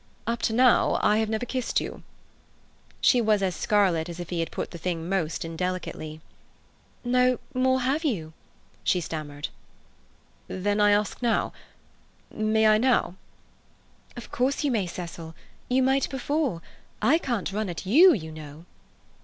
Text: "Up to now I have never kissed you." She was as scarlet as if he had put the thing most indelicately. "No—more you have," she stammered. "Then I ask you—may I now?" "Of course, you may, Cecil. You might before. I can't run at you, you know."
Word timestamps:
"Up 0.25 0.41
to 0.41 0.53
now 0.53 0.97
I 1.03 1.19
have 1.19 1.29
never 1.29 1.45
kissed 1.45 1.79
you." 1.79 2.01
She 3.01 3.21
was 3.21 3.43
as 3.43 3.55
scarlet 3.55 4.09
as 4.09 4.19
if 4.19 4.31
he 4.31 4.39
had 4.39 4.49
put 4.49 4.71
the 4.71 4.79
thing 4.79 5.07
most 5.07 5.45
indelicately. 5.45 6.21
"No—more 7.03 7.79
you 8.01 8.23
have," 8.31 8.31
she 8.83 8.99
stammered. 8.99 9.49
"Then 10.47 10.79
I 10.81 10.89
ask 10.89 11.21
you—may 11.21 12.65
I 12.65 12.79
now?" 12.79 13.13
"Of 14.17 14.31
course, 14.31 14.63
you 14.63 14.71
may, 14.71 14.87
Cecil. 14.87 15.35
You 15.69 15.83
might 15.83 16.09
before. 16.09 16.63
I 16.99 17.19
can't 17.19 17.53
run 17.53 17.69
at 17.69 17.85
you, 17.85 18.11
you 18.13 18.31
know." 18.31 18.65